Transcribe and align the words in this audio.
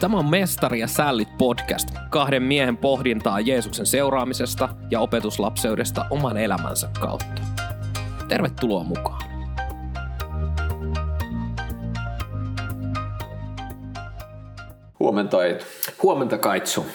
Tämä 0.00 0.18
on 0.18 0.30
Mestari 0.30 0.80
ja 0.80 0.86
Sällit 0.86 1.38
podcast, 1.38 1.88
kahden 2.10 2.42
miehen 2.42 2.76
pohdintaa 2.76 3.40
Jeesuksen 3.40 3.86
seuraamisesta 3.86 4.68
ja 4.90 5.00
opetuslapseudesta 5.00 6.06
oman 6.10 6.36
elämänsä 6.36 6.88
kautta. 7.00 7.42
Tervetuloa 8.28 8.84
mukaan. 8.84 9.22
Huomenta 14.98 15.44
Eetu. 15.44 15.64
Huomenta 16.02 16.38
Kaitsu. 16.38 16.86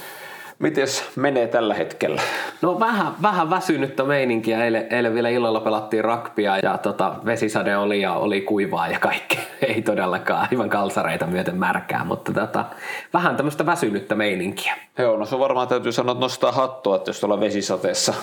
Mites 0.61 1.03
menee 1.15 1.47
tällä 1.47 1.73
hetkellä? 1.73 2.21
No 2.61 2.79
vähän, 2.79 3.13
vähän 3.21 3.49
väsynyttä 3.49 4.03
meininkiä. 4.03 4.65
Eilen, 4.65 4.87
eilen 4.89 5.13
vielä 5.13 5.29
illalla 5.29 5.59
pelattiin 5.59 6.03
rakpia 6.03 6.57
ja 6.57 6.77
tota, 6.77 7.15
vesisade 7.25 7.77
oli 7.77 8.01
ja 8.01 8.13
oli 8.13 8.41
kuivaa 8.41 8.87
ja 8.87 8.99
kaikki. 8.99 9.39
Ei 9.67 9.81
todellakaan 9.81 10.47
aivan 10.51 10.69
kalsareita 10.69 11.27
myöten 11.27 11.55
märkää, 11.55 12.03
mutta 12.03 12.33
tota, 12.33 12.65
vähän 13.13 13.35
tämmöistä 13.35 13.65
väsynyttä 13.65 14.15
meininkiä. 14.15 14.75
Joo, 14.97 15.17
no 15.17 15.25
se 15.25 15.39
varmaan 15.39 15.67
täytyy 15.67 15.91
sanoa, 15.91 16.11
että 16.11 16.25
nostaa 16.25 16.51
hattua, 16.51 16.95
että 16.95 17.09
jos 17.09 17.19
tuolla 17.19 17.39
vesisateessa 17.39 18.13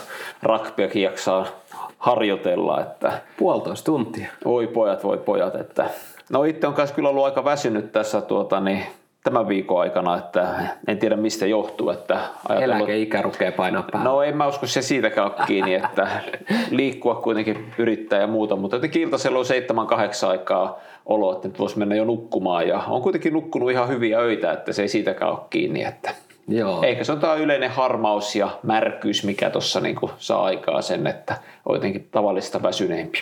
rakpiakin 0.42 1.02
jaksaa 1.02 1.46
harjoitella. 1.98 2.80
Että... 2.80 3.20
Puolitoista 3.36 3.84
tuntia. 3.86 4.30
Oi 4.44 4.66
pojat, 4.66 5.04
voi 5.04 5.18
pojat. 5.18 5.54
Että... 5.54 5.90
No 6.30 6.44
itse 6.44 6.66
on 6.66 6.74
kanssa 6.74 6.94
kyllä 6.94 7.08
ollut 7.08 7.24
aika 7.24 7.44
väsynyt 7.44 7.92
tässä 7.92 8.20
tuota, 8.20 8.60
niin 8.60 8.86
tämän 9.30 9.48
viikon 9.48 9.80
aikana, 9.80 10.18
että 10.18 10.48
en 10.86 10.98
tiedä 10.98 11.16
mistä 11.16 11.46
johtuu. 11.46 11.90
Että 11.90 12.18
Eläkeikä 12.60 13.22
rupeaa 13.22 13.52
painaa 13.52 13.82
päälle. 13.92 14.08
No 14.08 14.22
en 14.22 14.36
mä 14.36 14.46
usko 14.46 14.66
se 14.66 14.82
siitäkään 14.82 15.30
kiinni, 15.46 15.74
että 15.74 16.08
liikkua 16.70 17.14
kuitenkin 17.14 17.72
yrittää 17.78 18.20
ja 18.20 18.26
muuta, 18.26 18.56
mutta 18.56 18.76
jotenkin 18.76 19.02
iltasella 19.02 19.38
on 19.38 19.44
seitsemän 19.44 19.86
kahdeksan 19.86 20.30
aikaa 20.30 20.80
olo, 21.06 21.32
että 21.32 21.48
nyt 21.48 21.58
voisi 21.58 21.78
mennä 21.78 21.94
jo 21.94 22.04
nukkumaan 22.04 22.68
ja 22.68 22.82
on 22.88 23.02
kuitenkin 23.02 23.32
nukkunut 23.32 23.70
ihan 23.70 23.88
hyviä 23.88 24.18
öitä, 24.18 24.52
että 24.52 24.72
se 24.72 24.82
ei 24.82 24.88
siitäkään 24.88 25.30
ole 25.30 25.40
kiinni, 25.50 25.84
että 25.84 26.10
Joo. 26.48 26.82
Eikä 26.82 27.04
se 27.04 27.12
on 27.12 27.20
tämä 27.20 27.34
yleinen 27.34 27.70
harmaus 27.70 28.36
ja 28.36 28.58
märkyys, 28.62 29.24
mikä 29.24 29.50
tuossa 29.50 29.80
niinku 29.80 30.10
saa 30.18 30.44
aikaa 30.44 30.82
sen, 30.82 31.06
että 31.06 31.36
on 31.66 31.76
jotenkin 31.76 32.08
tavallista 32.10 32.62
väsyneempi. 32.62 33.18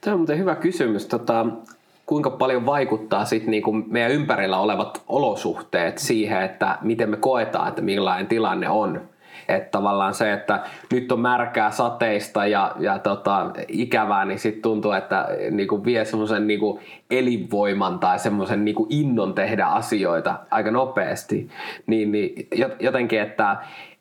Tämä 0.00 0.14
on 0.14 0.20
muuten 0.20 0.38
hyvä 0.38 0.54
kysymys. 0.54 1.06
Tota, 1.06 1.46
kuinka 2.06 2.30
paljon 2.30 2.66
vaikuttaa 2.66 3.24
sit 3.24 3.46
niinku 3.46 3.72
meidän 3.72 4.12
ympärillä 4.12 4.58
olevat 4.58 5.02
olosuhteet 5.08 5.98
siihen, 5.98 6.42
että 6.42 6.78
miten 6.82 7.10
me 7.10 7.16
koetaan, 7.16 7.68
että 7.68 7.82
millainen 7.82 8.26
tilanne 8.26 8.68
on. 8.68 9.00
Että 9.48 9.70
tavallaan 9.70 10.14
se, 10.14 10.32
että 10.32 10.60
nyt 10.92 11.12
on 11.12 11.20
märkää 11.20 11.70
sateista 11.70 12.46
ja, 12.46 12.72
ja 12.78 12.98
tota, 12.98 13.50
ikävää, 13.68 14.24
niin 14.24 14.38
sitten 14.38 14.62
tuntuu, 14.62 14.92
että 14.92 15.28
niinku 15.50 15.84
vie 15.84 16.04
semmoisen 16.04 16.46
niinku 16.46 16.80
elinvoiman 17.10 17.98
tai 17.98 18.18
semmoisen 18.18 18.64
niinku 18.64 18.86
innon 18.90 19.34
tehdä 19.34 19.66
asioita 19.66 20.34
aika 20.50 20.70
nopeasti. 20.70 21.48
Niin, 21.86 22.12
niin 22.12 22.48
jotenkin, 22.80 23.20
että 23.20 23.56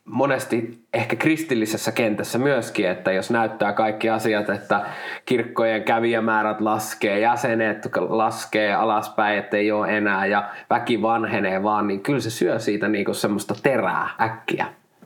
monesti 0.06 0.80
ehkä 0.94 1.16
kristillisessä 1.16 1.92
kentässä 1.92 2.38
myöskin, 2.38 2.90
että 2.90 3.12
jos 3.12 3.32
näyttää 3.32 3.74
kaikki 3.74 4.10
asiat, 4.10 4.50
että 4.50 4.86
kirkkojen 5.26 5.84
kävijämäärät 5.84 6.62
laskee, 6.62 7.20
jäsenet 7.20 7.90
laskee 8.10 8.74
alaspäin, 8.74 9.40
että 9.40 9.58
ei 9.58 9.72
ole 9.72 9.98
enää 9.98 10.26
ja 10.26 10.50
väki 10.70 11.02
vanhenee 11.02 11.64
vaan, 11.64 11.88
niin 11.88 12.00
kyllä 12.02 12.20
se 12.20 12.30
syö 12.30 12.60
siitä 12.60 12.88
niinku 12.88 13.14
semmoista 13.14 13.56
terää 13.64 14.10
äkkiä. 14.22 14.66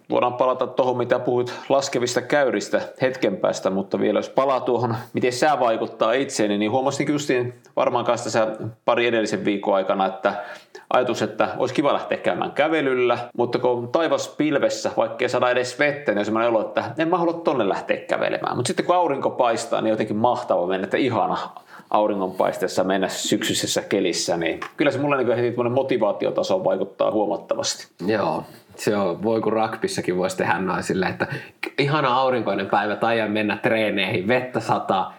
Voidaan 0.09 0.34
palata 0.34 0.68
tuohon, 0.68 0.98
mitä 0.98 1.20
puhut 1.20 1.53
laskevista 1.70 2.22
käyristä 2.22 2.81
hetken 3.02 3.38
päästä, 3.38 3.70
mutta 3.70 4.00
vielä 4.00 4.20
jos 4.20 4.30
palaa 4.30 4.59
tuohon, 4.59 4.95
miten 5.14 5.34
sää 5.34 5.59
vaikuttaa 5.59 6.14
itseeni, 6.14 6.58
niin 6.58 6.72
huomasin 6.72 7.12
justiin 7.12 7.53
varmaan 7.75 8.06
kanssa 8.06 8.23
tässä 8.23 8.48
pari 8.86 9.08
edellisen 9.08 9.45
viikon 9.45 9.75
aikana, 9.75 10.06
että 10.06 10.44
ajatus, 10.94 11.22
että 11.22 11.50
olisi 11.58 11.74
kiva 11.74 11.94
lähteä 11.94 12.18
käymään 12.18 12.52
kävelyllä, 12.52 13.18
mutta 13.38 13.59
kun 13.59 13.88
taivas 13.88 14.28
pilvessä, 14.28 14.92
vaikka 14.98 15.25
ei 15.25 15.30
saada 15.30 15.50
edes 15.50 15.80
vettä, 15.80 16.12
niin 16.12 16.20
on 16.20 16.25
semmoinen 16.25 16.50
olo, 16.50 16.62
että 16.62 16.84
en 16.98 17.08
mä 17.08 17.18
halua 17.18 17.34
tonne 17.34 17.70
lähteä 17.70 17.98
kävelemään. 17.98 18.56
Mutta 18.56 18.68
sitten 18.68 18.86
kun 18.86 18.96
aurinko 18.96 19.30
paistaa, 19.30 19.81
niin 19.81 19.90
jotenkin 19.92 20.16
mahtava 20.16 20.68
mennä, 20.68 20.84
että 20.84 20.97
ihana 20.97 21.38
auringonpaisteessa 21.92 22.84
mennä 22.84 23.08
syksyisessä 23.08 23.81
kelissä, 23.81 24.38
niin 24.38 24.59
kyllä 24.78 24.92
se 24.92 25.00
mulle 25.00 25.18
niin 25.18 25.36
heti 25.36 25.56
motivaatiotaso 25.70 26.64
vaikuttaa 26.64 27.12
huomattavasti. 27.12 27.88
Joo, 28.08 28.44
se 28.76 28.97
on, 28.97 29.24
voi 29.24 29.42
kun 29.42 29.53
rakpissakin 29.53 30.18
voisi 30.18 30.38
tehdä 30.38 30.59
noin 30.59 30.84
silleen, 30.84 31.12
että 31.12 31.28
ihana 31.78 32.16
aurinkoinen 32.16 32.68
päivä, 32.68 32.96
tai 32.96 33.30
mennä 33.30 33.58
treeneihin, 33.58 34.28
vettä 34.28 34.59
sataa, 34.59 35.18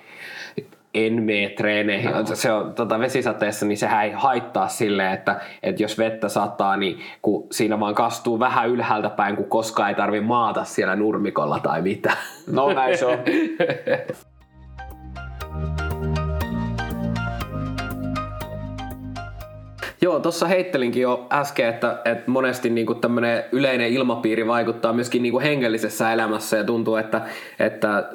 en 0.94 1.22
mene 1.22 1.48
treeneihin. 1.48 2.10
No. 2.10 2.24
Se 2.24 2.52
on 2.52 2.74
tota, 2.74 2.98
vesisateessa, 2.98 3.66
niin 3.66 3.78
sehän 3.78 4.04
ei 4.04 4.12
haittaa 4.12 4.68
silleen, 4.68 5.12
että, 5.12 5.40
että 5.62 5.82
jos 5.82 5.98
vettä 5.98 6.28
sataa, 6.28 6.76
niin 6.76 7.00
kun 7.22 7.46
siinä 7.52 7.80
vaan 7.80 7.94
kastuu 7.94 8.40
vähän 8.40 8.68
ylhäältä 8.68 9.10
päin, 9.10 9.36
kun 9.36 9.48
koskaan 9.48 9.88
ei 9.88 9.94
tarvi 9.94 10.20
maata 10.20 10.64
siellä 10.64 10.96
nurmikolla 10.96 11.60
tai 11.60 11.82
mitä. 11.82 12.12
No 12.52 12.72
näin 12.72 12.98
se 12.98 13.06
on. 13.06 13.18
Joo, 20.08 20.20
tuossa 20.20 20.46
heittelinkin 20.46 21.02
jo 21.02 21.26
äsken, 21.32 21.68
että, 21.68 22.00
että 22.04 22.30
monesti 22.30 22.70
niin 22.70 23.00
tämmöinen 23.00 23.44
yleinen 23.52 23.88
ilmapiiri 23.88 24.46
vaikuttaa 24.46 24.92
myöskin 24.92 25.22
niin 25.22 25.40
hengellisessä 25.40 26.12
elämässä 26.12 26.56
ja 26.56 26.64
tuntuu, 26.64 26.96
että, 26.96 27.22
että 27.58 28.08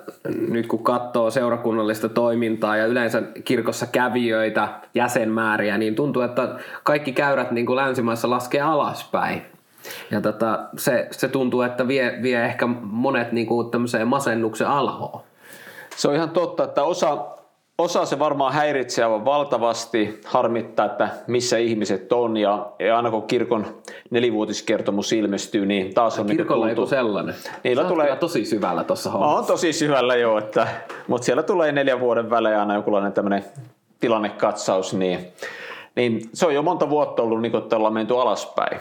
nyt 0.49 0.67
kun 0.67 0.83
katsoo 0.83 1.31
seurakunnallista 1.31 2.09
toimintaa 2.09 2.77
ja 2.77 2.85
yleensä 2.85 3.21
kirkossa 3.43 3.87
kävijöitä, 3.87 4.67
jäsenmääriä, 4.95 5.77
niin 5.77 5.95
tuntuu, 5.95 6.21
että 6.21 6.55
kaikki 6.83 7.11
käyrät 7.11 7.51
niin 7.51 7.65
kuin 7.65 7.75
länsimaissa 7.75 8.29
laskee 8.29 8.61
alaspäin. 8.61 9.41
Ja 10.11 10.21
tota, 10.21 10.59
se, 10.77 11.07
se 11.11 11.27
tuntuu, 11.27 11.61
että 11.61 11.87
vie, 11.87 12.19
vie 12.21 12.45
ehkä 12.45 12.67
monet 12.81 13.31
niin 13.31 13.47
kuin 13.47 13.71
tämmöiseen 13.71 14.07
masennuksen 14.07 14.67
alhoon. 14.67 15.21
Se 15.95 16.07
on 16.07 16.15
ihan 16.15 16.29
totta, 16.29 16.63
että 16.63 16.83
osa, 16.83 17.17
Osa 17.83 18.05
se 18.05 18.19
varmaan 18.19 18.53
häiritsee 18.53 19.05
aivan 19.05 19.25
valtavasti, 19.25 20.19
harmittaa, 20.25 20.85
että 20.85 21.09
missä 21.27 21.57
ihmiset 21.57 22.13
on 22.13 22.37
ja, 22.37 22.67
ja 22.79 22.97
aina 22.97 23.11
kun 23.11 23.23
kirkon 23.23 23.65
nelivuotiskertomus 24.09 25.13
ilmestyy, 25.13 25.65
niin 25.65 25.93
taas 25.93 26.19
on... 26.19 26.27
Niinku 26.27 26.43
Kirkolla 26.43 26.65
niin 26.65 26.87
sellainen. 26.87 27.35
Niillä 27.63 27.83
tulee 27.83 28.15
tosi 28.15 28.45
syvällä 28.45 28.83
tuossa 28.83 29.11
hommassa. 29.11 29.37
On 29.37 29.45
tosi 29.45 29.73
syvällä 29.73 30.15
joo, 30.15 30.37
että, 30.37 30.67
mutta 31.07 31.25
siellä 31.25 31.43
tulee 31.43 31.71
neljän 31.71 31.99
vuoden 31.99 32.29
välein 32.29 32.57
aina 32.57 32.75
jokinlainen 32.75 33.13
tämmöinen 33.13 33.45
tilannekatsaus, 33.99 34.93
niin, 34.93 35.27
niin 35.95 36.29
se 36.33 36.45
on 36.45 36.55
jo 36.55 36.61
monta 36.61 36.89
vuotta 36.89 37.23
ollut 37.23 37.41
niin 37.41 37.55
että 37.55 37.75
ollaan 37.75 37.93
menty 37.93 38.19
alaspäin. 38.19 38.79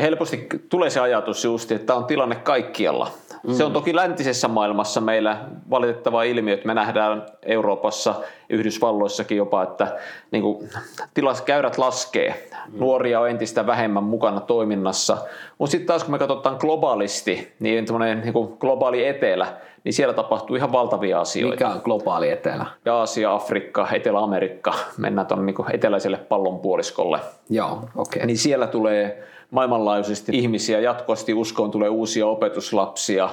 Ja 0.00 0.04
helposti 0.04 0.46
tulee 0.68 0.90
se 0.90 1.00
ajatus 1.00 1.44
just, 1.44 1.72
että 1.72 1.94
on 1.94 2.04
tilanne 2.04 2.34
kaikkialla. 2.34 3.10
Mm. 3.46 3.54
Se 3.54 3.64
on 3.64 3.72
toki 3.72 3.96
läntisessä 3.96 4.48
maailmassa 4.48 5.00
meillä 5.00 5.38
valitettava 5.70 6.22
ilmiö, 6.22 6.54
että 6.54 6.66
me 6.66 6.74
nähdään 6.74 7.26
Euroopassa, 7.42 8.14
Yhdysvalloissakin 8.50 9.38
jopa, 9.38 9.62
että 9.62 9.96
niin 10.30 10.42
kuin, 10.42 10.68
tilas, 11.14 11.42
käyrät 11.42 11.78
laskee. 11.78 12.48
Mm. 12.72 12.78
Nuoria 12.78 13.20
on 13.20 13.30
entistä 13.30 13.66
vähemmän 13.66 14.04
mukana 14.04 14.40
toiminnassa. 14.40 15.16
Mutta 15.58 15.70
sitten 15.70 15.86
taas 15.86 16.04
kun 16.04 16.12
me 16.12 16.18
katsotaan 16.18 16.56
globaalisti, 16.60 17.52
niin, 17.60 17.84
niin 18.22 18.32
kuin 18.32 18.56
globaali 18.60 19.06
etelä, 19.06 19.46
niin 19.84 19.92
siellä 19.92 20.14
tapahtuu 20.14 20.56
ihan 20.56 20.72
valtavia 20.72 21.20
asioita. 21.20 21.54
Mikä 21.54 21.68
on 21.68 21.80
globaali 21.84 22.30
etelä? 22.30 22.66
Aasia, 22.92 23.34
Afrikka, 23.34 23.88
Etelä-Amerikka, 23.92 24.74
mennään 24.96 25.26
tuonne 25.26 25.46
niin 25.46 25.74
eteläiselle 25.74 26.16
pallonpuoliskolle. 26.16 27.18
Joo, 27.50 27.72
okei. 27.72 27.90
Okay. 27.96 28.26
Niin 28.26 28.38
siellä 28.38 28.66
tulee 28.66 29.26
maailmanlaajuisesti 29.50 30.32
ihmisiä, 30.34 30.80
jatkuvasti 30.80 31.34
uskoon 31.34 31.70
tulee 31.70 31.88
uusia 31.88 32.26
opetuslapsia. 32.26 33.28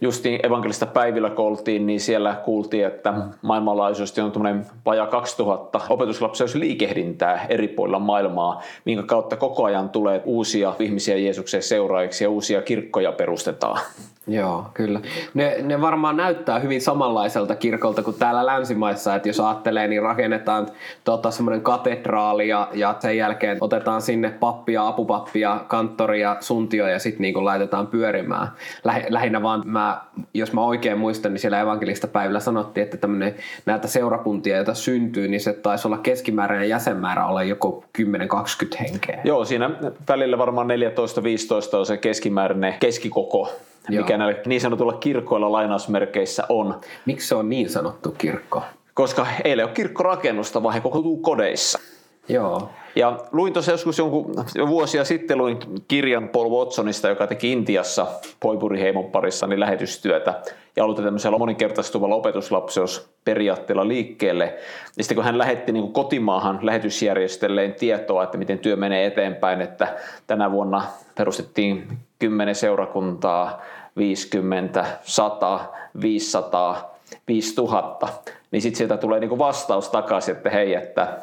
Justiin 0.00 0.46
evankelista 0.46 0.86
päivillä 0.86 1.30
kun 1.30 1.44
oltiin, 1.44 1.86
niin 1.86 2.00
siellä 2.00 2.34
kuultiin, 2.44 2.86
että 2.86 3.14
maailmanlaajuisesti 3.42 4.20
on 4.20 4.32
tuommoinen 4.32 4.66
vajaa 4.86 5.06
2000 5.06 5.80
opetuslapsia, 5.88 6.44
jos 6.44 6.54
liikehdintää 6.54 7.46
eri 7.48 7.68
puolilla 7.68 7.98
maailmaa, 7.98 8.62
minkä 8.84 9.02
kautta 9.02 9.36
koko 9.36 9.64
ajan 9.64 9.90
tulee 9.90 10.22
uusia 10.24 10.74
ihmisiä 10.78 11.16
Jeesuksen 11.16 11.62
seuraajiksi 11.62 12.24
ja 12.24 12.30
uusia 12.30 12.62
kirkkoja 12.62 13.12
perustetaan. 13.12 13.80
Joo, 14.26 14.66
kyllä. 14.74 15.00
Ne, 15.34 15.56
ne 15.62 15.80
varmaan 15.80 16.16
näyttää 16.16 16.58
hyvin 16.58 16.80
samanlaiselta 16.80 17.56
kirkolta 17.56 18.02
kuin 18.02 18.18
täällä 18.18 18.46
länsimaissa, 18.46 19.14
että 19.14 19.28
jos 19.28 19.40
ajattelee, 19.40 19.88
niin 19.88 20.02
rakennetaan 20.02 20.68
tota, 21.04 21.30
semmoinen 21.30 21.60
katedraali 21.60 22.48
ja, 22.48 22.68
ja 22.72 22.96
sen 22.98 23.16
jälkeen 23.16 23.58
otetaan 23.60 24.02
sinne 24.02 24.30
pappia, 24.30 24.86
apupappia, 24.86 25.60
kanttoria, 25.68 26.36
suntio 26.40 26.86
ja 26.86 26.98
sitten 26.98 27.22
niin 27.22 27.44
laitetaan 27.44 27.86
pyörimään. 27.86 28.48
Läh, 28.84 29.04
lähinnä 29.08 29.42
vaan, 29.42 29.62
mä, 29.64 30.00
jos 30.34 30.52
mä 30.52 30.64
oikein 30.64 30.98
muistan, 30.98 31.32
niin 31.32 31.40
siellä 31.40 31.60
evankelista 31.60 32.08
päivillä 32.08 32.40
sanottiin, 32.40 32.84
että 32.84 32.96
tämmöinen 32.96 33.34
näitä 33.66 33.88
seurakuntia, 33.88 34.56
joita 34.56 34.74
syntyy, 34.74 35.28
niin 35.28 35.40
se 35.40 35.52
taisi 35.52 35.88
olla 35.88 35.98
keskimääräinen 35.98 36.68
jäsenmäärä 36.68 37.26
olla 37.26 37.42
joko 37.42 37.84
10-20 37.98 38.02
henkeä. 38.80 39.20
Joo, 39.24 39.44
siinä 39.44 39.70
välillä 40.08 40.38
varmaan 40.38 40.68
14-15 41.74 41.76
on 41.76 41.86
se 41.86 41.96
keskimääräinen 41.96 42.74
keskikoko 42.80 43.48
Joo. 43.88 44.02
mikä 44.02 44.18
näillä 44.18 44.40
niin 44.46 44.60
sanotulla 44.60 44.92
kirkkoilla 44.92 45.52
lainausmerkeissä 45.52 46.44
on. 46.48 46.80
Miksi 47.06 47.28
se 47.28 47.34
on 47.34 47.48
niin 47.48 47.70
sanottu 47.70 48.14
kirkko? 48.18 48.62
Koska 48.94 49.26
ei 49.44 49.62
ole 49.62 49.70
kirkkorakennusta, 49.74 50.62
vaan 50.62 50.74
he 50.74 50.80
kokoontuu 50.80 51.16
kodeissa. 51.16 51.78
Joo. 52.28 52.70
Ja 52.96 53.18
luin 53.32 53.52
tuossa 53.52 53.72
joskus 53.72 53.98
jonkun, 53.98 54.34
jo 54.54 54.68
vuosia 54.68 55.04
sitten 55.04 55.38
luin 55.38 55.58
kirjan 55.88 56.28
Paul 56.28 56.50
Watsonista, 56.50 57.08
joka 57.08 57.26
teki 57.26 57.52
Intiassa 57.52 58.06
Poipuri-heimon 58.40 59.04
parissa 59.04 59.46
niin 59.46 59.60
lähetystyötä 59.60 60.42
ja 60.76 60.84
aloitti 60.84 61.02
tämmöisellä 61.02 61.38
moninkertaistuvalla 61.38 62.14
opetuslapseusperiaatteella 62.14 63.88
liikkeelle. 63.88 64.44
Ja 64.96 65.04
sitten 65.04 65.14
kun 65.14 65.24
hän 65.24 65.38
lähetti 65.38 65.72
niin 65.72 65.82
kuin 65.82 65.92
kotimaahan 65.92 66.58
lähetysjärjestelleen 66.62 67.74
tietoa, 67.74 68.24
että 68.24 68.38
miten 68.38 68.58
työ 68.58 68.76
menee 68.76 69.06
eteenpäin, 69.06 69.60
että 69.60 69.96
tänä 70.26 70.50
vuonna 70.50 70.82
perustettiin 71.14 71.98
10 72.18 72.54
seurakuntaa, 72.54 73.62
50, 73.96 74.84
100, 75.02 75.60
500, 76.00 76.98
5000, 77.28 78.08
niin 78.50 78.62
sitten 78.62 78.78
sieltä 78.78 78.96
tulee 78.96 79.20
niin 79.20 79.28
kuin 79.28 79.38
vastaus 79.38 79.88
takaisin, 79.88 80.36
että 80.36 80.50
hei, 80.50 80.74
että 80.74 81.18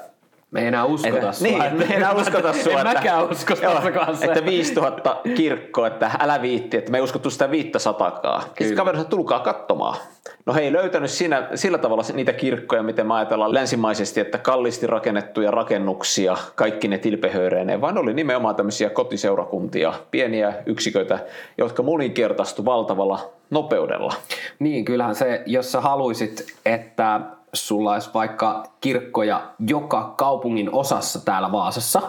me 0.52 0.62
ei 0.62 0.68
enää 0.68 0.86
uskota 0.86 1.16
että, 1.16 1.32
sua. 1.32 1.48
Niin, 1.48 1.76
me 1.78 1.86
ei 1.86 1.96
enää 1.96 2.14
uskota 2.14 2.54
sua. 2.54 2.80
en 2.80 2.88
mäkään 2.88 3.30
usko 3.30 3.54
kanssa. 3.94 4.26
Että 4.26 4.46
5000 4.46 5.18
kirkkoa, 5.36 5.88
että 5.88 6.12
älä 6.20 6.42
viitti, 6.42 6.78
että 6.78 6.92
me 6.92 6.98
ei 6.98 7.02
uskottu 7.02 7.30
sitä 7.30 7.52
500 7.52 8.52
Sitten 8.58 8.76
kaveri 8.76 8.98
sanoi, 8.98 9.10
tulkaa 9.10 9.40
katsomaan. 9.40 9.98
No 10.46 10.54
he 10.54 10.62
ei 10.62 10.74
löytänyt 10.74 11.12
siinä, 11.12 11.48
sillä 11.56 11.78
tavalla 11.78 12.04
niitä 12.14 12.34
kirkkoja, 12.34 12.84
miten 12.84 13.08
me 13.08 13.14
ajatellaan 13.14 13.54
länsimaisesti, 13.54 14.20
että 14.20 14.38
kallisti 14.38 14.88
rakennettuja 14.88 15.52
rakennuksia, 15.52 16.38
kaikki 16.56 16.88
ne 16.88 16.98
tilpehööreineen, 16.98 17.82
vaan 17.82 17.98
oli 17.98 18.14
nimenomaan 18.14 18.56
tämmöisiä 18.56 18.90
kotiseurakuntia, 18.90 19.94
pieniä 20.12 20.54
yksiköitä, 20.66 21.20
jotka 21.58 21.84
moninkertaistu 21.84 22.66
valtavalla 22.66 23.32
nopeudella. 23.50 24.14
Niin, 24.60 24.86
kyllähän 24.86 25.16
se, 25.16 25.44
jos 25.46 25.72
sä 25.72 25.82
haluisit, 25.82 26.46
että 26.66 27.22
sulla 27.54 27.94
olisi 27.94 28.10
vaikka 28.14 28.64
kirkkoja 28.82 29.52
joka 29.68 30.14
kaupungin 30.18 30.74
osassa 30.74 31.26
täällä 31.26 31.52
Vaasassa, 31.52 32.02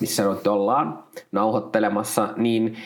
missä 0.00 0.24
nyt 0.24 0.46
ollaan 0.46 1.04
nauhoittelemassa, 1.32 2.28
niin 2.36 2.76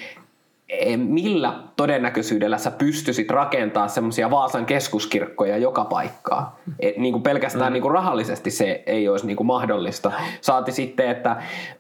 millä 0.96 1.54
todennäköisyydellä 1.76 2.58
sä 2.58 2.70
pystyisit 2.70 3.30
rakentamaan 3.30 3.90
semmoisia 3.90 4.30
Vaasan 4.30 4.66
keskuskirkkoja 4.66 5.56
joka 5.56 5.84
paikkaa. 5.84 6.58
Et 6.80 6.96
niin 6.96 7.12
kuin 7.12 7.22
pelkästään 7.22 7.70
mm. 7.70 7.72
niin 7.72 7.82
kuin 7.82 7.94
rahallisesti 7.94 8.50
se 8.50 8.82
ei 8.86 9.08
olisi 9.08 9.26
niin 9.26 9.36
kuin 9.36 9.46
mahdollista. 9.46 10.12
Saati 10.40 10.72
sitten, 10.72 11.10
että, 11.10 11.36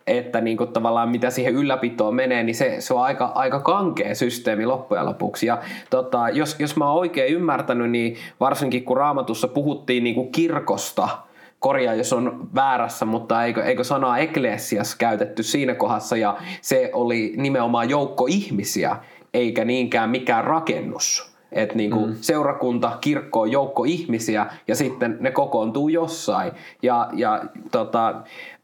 että 0.06 0.40
niin 0.40 0.56
kuin 0.56 0.72
tavallaan 0.72 1.08
mitä 1.08 1.30
siihen 1.30 1.54
ylläpitoon 1.54 2.14
menee, 2.14 2.42
niin 2.42 2.54
se, 2.54 2.76
se 2.78 2.94
on 2.94 3.02
aika, 3.02 3.32
aika 3.34 3.60
kankea 3.60 4.14
systeemi 4.14 4.66
loppujen 4.66 5.06
lopuksi. 5.06 5.46
Ja 5.46 5.58
tota, 5.90 6.28
jos, 6.28 6.56
jos 6.58 6.76
mä 6.76 6.88
oon 6.90 7.00
oikein 7.00 7.34
ymmärtänyt, 7.34 7.90
niin 7.90 8.16
varsinkin 8.40 8.84
kun 8.84 8.96
raamatussa 8.96 9.48
puhuttiin 9.48 10.04
niin 10.04 10.14
kuin 10.14 10.32
kirkosta– 10.32 11.08
korjaa, 11.58 11.94
jos 11.94 12.12
on 12.12 12.48
väärässä, 12.54 13.04
mutta 13.04 13.44
eikö, 13.44 13.64
eikö 13.64 13.84
sanaa 13.84 14.18
eklesias 14.18 14.94
käytetty 14.94 15.42
siinä 15.42 15.74
kohdassa 15.74 16.16
ja 16.16 16.36
se 16.60 16.90
oli 16.92 17.32
nimenomaan 17.36 17.90
joukko 17.90 18.26
ihmisiä, 18.26 18.96
eikä 19.34 19.64
niinkään 19.64 20.10
mikään 20.10 20.44
rakennus. 20.44 21.35
Et 21.52 21.74
niin 21.74 21.90
kuin 21.90 22.10
mm. 22.10 22.16
seurakunta, 22.20 22.98
kirkko 23.00 23.40
on 23.40 23.52
joukko 23.52 23.84
ihmisiä 23.84 24.46
ja 24.68 24.74
sitten 24.74 25.16
ne 25.20 25.30
kokoontuu 25.30 25.88
jossain. 25.88 26.52
Ja, 26.82 27.08
ja 27.12 27.44
tota, 27.70 28.14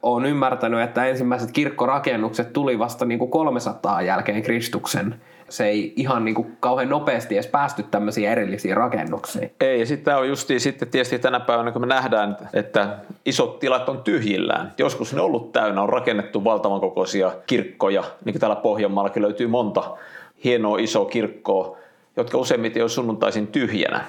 olen 0.03 0.27
ymmärtänyt, 0.27 0.81
että 0.81 1.05
ensimmäiset 1.05 1.53
kirkkorakennukset 1.53 2.53
tuli 2.53 2.79
vasta 2.79 3.05
niin 3.05 3.19
kuin 3.19 3.31
300 3.31 4.03
jälkeen 4.03 4.43
Kristuksen 4.43 5.15
se 5.53 5.67
ei 5.67 5.93
ihan 5.97 6.25
niin 6.25 6.35
kuin 6.35 6.57
kauhean 6.61 6.89
nopeasti 6.89 7.35
edes 7.35 7.47
päästy 7.47 7.83
tämmöisiin 7.83 8.29
erillisiin 8.29 8.77
rakennuksiin. 8.77 9.51
Ei, 9.61 9.81
ja 9.81 9.87
sitten 9.87 10.05
tämä 10.05 10.17
on 10.17 10.29
justiin 10.29 10.61
sitten 10.61 10.89
tietysti 10.89 11.19
tänä 11.19 11.41
päivänä, 11.41 11.73
kun 11.73 11.83
me 11.83 11.87
nähdään, 11.87 12.37
että 12.53 12.99
isot 13.25 13.59
tilat 13.59 13.89
on 13.89 14.03
tyhjillään. 14.03 14.73
Joskus 14.79 15.15
ne 15.15 15.21
on 15.21 15.27
ollut 15.27 15.53
täynnä, 15.53 15.83
on 15.83 15.89
rakennettu 15.89 16.45
valtavan 16.45 16.81
kokoisia 16.81 17.33
kirkkoja, 17.47 18.05
niin 18.25 18.33
kuin 18.33 18.41
täällä 18.41 18.57
Pohjanmaallakin 18.57 19.23
löytyy 19.23 19.47
monta 19.47 19.97
hienoa 20.45 20.79
isoa 20.79 21.05
kirkkoa, 21.05 21.77
jotka 22.17 22.39
useimmiten 22.39 22.83
on 22.83 22.91
sunnuntaisin 22.91 23.47
tyhjänä. 23.47 24.05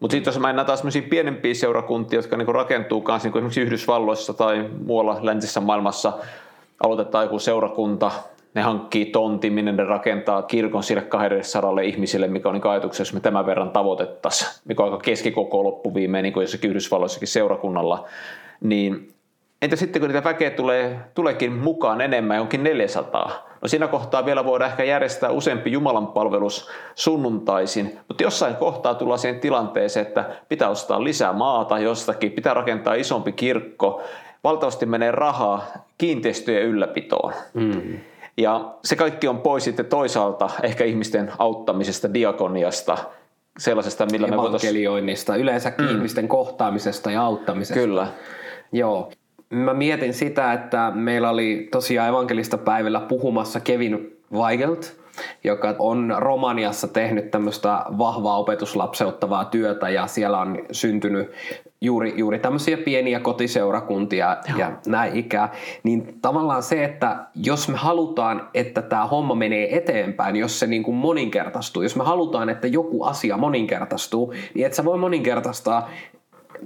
Mutta 0.00 0.12
sitten 0.12 0.30
jos 0.30 0.40
mennään 0.40 0.66
taas 0.66 0.82
pienempiä 1.10 1.54
seurakuntia, 1.54 2.18
jotka 2.18 2.36
niinku 2.36 2.52
rakentuu 2.52 3.00
kanssa 3.00 3.26
niinku 3.26 3.38
esimerkiksi 3.38 3.60
Yhdysvalloissa 3.60 4.34
tai 4.34 4.70
muualla 4.86 5.18
läntisessä 5.22 5.60
maailmassa, 5.60 6.12
aloitetaan 6.84 7.24
joku 7.24 7.38
seurakunta, 7.38 8.10
ne 8.54 8.62
hankkii 8.62 9.06
tontin, 9.06 9.52
minne 9.52 9.72
ne 9.72 9.84
rakentaa 9.84 10.42
kirkon 10.42 10.82
sille 10.82 11.02
200 11.02 11.80
ihmisille, 11.80 12.28
mikä 12.28 12.48
on 12.48 12.54
niin 12.54 12.66
ajatuksessa, 12.66 13.00
jos 13.00 13.14
me 13.14 13.20
tämän 13.20 13.46
verran 13.46 13.70
tavoitettaisiin, 13.70 14.50
mikä 14.64 14.82
on 14.82 14.92
aika 14.92 15.02
keskikoko 15.02 15.64
loppuviimeen, 15.64 16.22
niin 16.22 16.32
kuin 16.32 16.42
jossakin 16.42 16.70
Yhdysvalloissakin 16.70 17.28
seurakunnalla, 17.28 18.08
niin 18.60 19.11
entä 19.62 19.76
sitten 19.76 20.00
kun 20.00 20.08
niitä 20.08 20.24
väkeä 20.24 20.50
tulee, 20.50 21.00
tuleekin 21.14 21.52
mukaan 21.52 22.00
enemmän, 22.00 22.36
jonkin 22.36 22.64
400, 22.64 23.48
no 23.62 23.68
siinä 23.68 23.88
kohtaa 23.88 24.24
vielä 24.24 24.44
voidaan 24.44 24.70
ehkä 24.70 24.84
järjestää 24.84 25.30
useampi 25.30 25.72
Jumalan 25.72 26.06
palvelus 26.06 26.70
sunnuntaisin, 26.94 27.98
mutta 28.08 28.22
jossain 28.22 28.56
kohtaa 28.56 28.94
tullaan 28.94 29.18
siihen 29.18 29.40
tilanteeseen, 29.40 30.06
että 30.06 30.30
pitää 30.48 30.68
ostaa 30.68 31.04
lisää 31.04 31.32
maata 31.32 31.78
jostakin, 31.78 32.32
pitää 32.32 32.54
rakentaa 32.54 32.94
isompi 32.94 33.32
kirkko, 33.32 34.02
valtavasti 34.44 34.86
menee 34.86 35.10
rahaa 35.10 35.66
kiinteistöjen 35.98 36.62
ylläpitoon. 36.62 37.32
Mm. 37.54 37.98
Ja 38.36 38.74
se 38.84 38.96
kaikki 38.96 39.28
on 39.28 39.40
pois 39.40 39.64
sitten 39.64 39.86
toisaalta 39.86 40.50
ehkä 40.62 40.84
ihmisten 40.84 41.32
auttamisesta, 41.38 42.14
diakoniasta, 42.14 42.98
sellaisesta, 43.58 44.06
millä 44.06 44.26
me 44.26 44.36
voitaisiin... 44.36 44.86
yleensäkin 45.38 45.86
mm. 45.86 45.92
ihmisten 45.92 46.28
kohtaamisesta 46.28 47.10
ja 47.10 47.22
auttamisesta. 47.22 47.80
Kyllä. 47.80 48.06
Joo. 48.72 49.10
Mä 49.52 49.74
mietin 49.74 50.14
sitä, 50.14 50.52
että 50.52 50.92
meillä 50.94 51.30
oli 51.30 51.68
tosiaan 51.70 52.08
evankelista 52.08 52.58
päivällä 52.58 53.00
puhumassa 53.00 53.60
Kevin 53.60 54.16
Weigelt, 54.32 54.96
joka 55.44 55.74
on 55.78 56.14
Romaniassa 56.18 56.88
tehnyt 56.88 57.30
tämmöistä 57.30 57.84
vahvaa 57.98 58.38
opetuslapseuttavaa 58.38 59.44
työtä 59.44 59.88
ja 59.88 60.06
siellä 60.06 60.38
on 60.38 60.58
syntynyt 60.70 61.30
juuri, 61.80 62.14
juuri 62.16 62.38
tämmöisiä 62.38 62.76
pieniä 62.76 63.20
kotiseurakuntia 63.20 64.36
Joo. 64.48 64.58
ja 64.58 64.72
näin 64.86 65.16
ikää, 65.16 65.52
niin 65.82 66.18
tavallaan 66.22 66.62
se, 66.62 66.84
että 66.84 67.16
jos 67.34 67.68
me 67.68 67.76
halutaan, 67.76 68.48
että 68.54 68.82
tämä 68.82 69.06
homma 69.06 69.34
menee 69.34 69.76
eteenpäin, 69.76 70.36
jos 70.36 70.58
se 70.58 70.66
niin 70.66 70.82
kuin 70.82 70.96
moninkertaistuu, 70.96 71.82
jos 71.82 71.96
me 71.96 72.04
halutaan, 72.04 72.48
että 72.48 72.66
joku 72.66 73.02
asia 73.02 73.36
moninkertaistuu, 73.36 74.34
niin 74.54 74.66
et 74.66 74.74
sä 74.74 74.84
voi 74.84 74.98
moninkertaistaa 74.98 75.90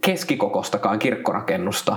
keskikokostakaan 0.00 0.98
kirkkorakennusta. 0.98 1.96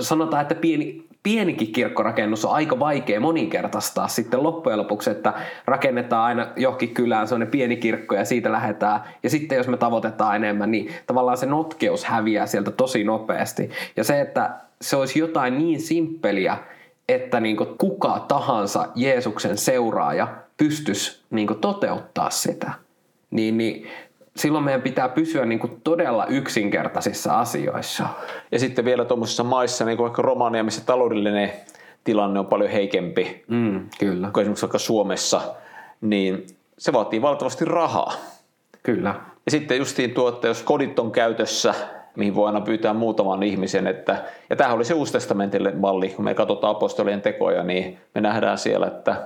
Sanotaan, 0.00 0.42
että 0.42 0.54
pieni, 0.54 1.06
pienikin 1.22 1.72
kirkkorakennus 1.72 2.44
on 2.44 2.52
aika 2.52 2.78
vaikea 2.78 3.20
moninkertaistaa 3.20 4.08
sitten 4.08 4.42
loppujen 4.42 4.78
lopuksi, 4.78 5.10
että 5.10 5.32
rakennetaan 5.64 6.24
aina 6.24 6.46
johonkin 6.56 6.94
kylään 6.94 7.28
sellainen 7.28 7.50
pieni 7.50 7.76
kirkko 7.76 8.14
ja 8.14 8.24
siitä 8.24 8.52
lähdetään. 8.52 9.00
Ja 9.22 9.30
sitten 9.30 9.56
jos 9.56 9.68
me 9.68 9.76
tavoitetaan 9.76 10.36
enemmän, 10.36 10.70
niin 10.70 10.90
tavallaan 11.06 11.38
se 11.38 11.46
notkeus 11.46 12.04
häviää 12.04 12.46
sieltä 12.46 12.70
tosi 12.70 13.04
nopeasti. 13.04 13.70
Ja 13.96 14.04
se, 14.04 14.20
että 14.20 14.50
se 14.80 14.96
olisi 14.96 15.18
jotain 15.18 15.58
niin 15.58 15.80
simppeliä, 15.80 16.58
että 17.08 17.40
niin 17.40 17.56
kuka 17.78 18.24
tahansa 18.28 18.88
Jeesuksen 18.94 19.58
seuraaja 19.58 20.28
pystyisi 20.56 21.20
niin 21.30 21.48
toteuttaa 21.60 22.30
sitä, 22.30 22.72
niin, 23.30 23.58
niin 23.58 23.86
silloin 24.36 24.64
meidän 24.64 24.82
pitää 24.82 25.08
pysyä 25.08 25.44
niin 25.46 25.58
kuin 25.58 25.80
todella 25.84 26.26
yksinkertaisissa 26.26 27.38
asioissa. 27.38 28.06
Ja 28.52 28.58
sitten 28.58 28.84
vielä 28.84 29.04
tuommoisissa 29.04 29.44
maissa, 29.44 29.84
niin 29.84 29.96
kuin 29.96 30.04
vaikka 30.04 30.22
Romania, 30.22 30.64
missä 30.64 30.82
taloudellinen 30.86 31.52
tilanne 32.04 32.40
on 32.40 32.46
paljon 32.46 32.70
heikempi 32.70 33.44
mm, 33.48 33.88
kyllä. 33.98 34.30
kuin 34.32 34.42
esimerkiksi 34.42 34.62
vaikka 34.62 34.78
Suomessa, 34.78 35.40
niin 36.00 36.46
se 36.78 36.92
vaatii 36.92 37.22
valtavasti 37.22 37.64
rahaa. 37.64 38.12
Kyllä. 38.82 39.14
Ja 39.46 39.50
sitten 39.50 39.78
justiin 39.78 40.10
tuo, 40.10 40.28
että 40.28 40.48
jos 40.48 40.62
kodit 40.62 40.98
on 40.98 41.12
käytössä, 41.12 41.74
mihin 42.16 42.34
voi 42.34 42.46
aina 42.46 42.60
pyytää 42.60 42.94
muutaman 42.94 43.42
ihmisen, 43.42 43.86
että, 43.86 44.24
ja 44.50 44.56
tämähän 44.56 44.76
oli 44.76 44.84
se 44.84 44.94
uusi 44.94 45.12
testamentille 45.12 45.70
malli, 45.70 46.08
kun 46.08 46.24
me 46.24 46.34
katsotaan 46.34 46.76
apostolien 46.76 47.22
tekoja, 47.22 47.62
niin 47.62 47.98
me 48.14 48.20
nähdään 48.20 48.58
siellä, 48.58 48.86
että 48.86 49.16